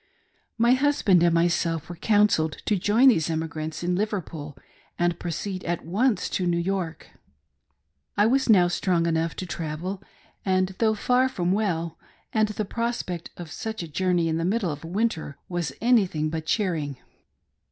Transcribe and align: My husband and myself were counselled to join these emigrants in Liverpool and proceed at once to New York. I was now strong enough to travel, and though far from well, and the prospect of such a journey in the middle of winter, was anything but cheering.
My 0.57 0.71
husband 0.71 1.21
and 1.21 1.31
myself 1.31 1.87
were 1.87 1.95
counselled 1.95 2.53
to 2.65 2.75
join 2.75 3.09
these 3.09 3.29
emigrants 3.29 3.83
in 3.83 3.93
Liverpool 3.95 4.57
and 4.97 5.19
proceed 5.19 5.63
at 5.65 5.85
once 5.85 6.27
to 6.31 6.47
New 6.47 6.57
York. 6.57 7.11
I 8.17 8.25
was 8.25 8.49
now 8.49 8.67
strong 8.67 9.05
enough 9.05 9.35
to 9.35 9.45
travel, 9.45 10.01
and 10.43 10.69
though 10.79 10.95
far 10.95 11.29
from 11.29 11.51
well, 11.51 11.99
and 12.33 12.47
the 12.47 12.65
prospect 12.65 13.29
of 13.37 13.51
such 13.51 13.83
a 13.83 13.87
journey 13.87 14.27
in 14.27 14.37
the 14.37 14.43
middle 14.43 14.71
of 14.71 14.83
winter, 14.83 15.37
was 15.47 15.71
anything 15.81 16.31
but 16.31 16.47
cheering. 16.47 16.97